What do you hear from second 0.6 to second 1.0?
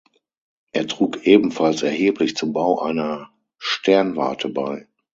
Er